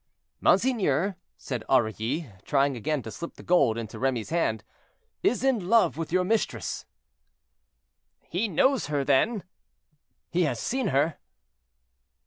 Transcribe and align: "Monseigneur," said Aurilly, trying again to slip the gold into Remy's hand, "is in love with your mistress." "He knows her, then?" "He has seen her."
"Monseigneur," 0.39 1.15
said 1.37 1.63
Aurilly, 1.69 2.27
trying 2.43 2.75
again 2.75 3.03
to 3.03 3.11
slip 3.11 3.35
the 3.35 3.43
gold 3.43 3.77
into 3.77 3.99
Remy's 3.99 4.31
hand, 4.31 4.63
"is 5.21 5.43
in 5.43 5.69
love 5.69 5.95
with 5.95 6.11
your 6.11 6.23
mistress." 6.23 6.87
"He 8.27 8.47
knows 8.47 8.87
her, 8.87 9.03
then?" 9.03 9.43
"He 10.31 10.41
has 10.45 10.59
seen 10.59 10.87
her." 10.87 11.19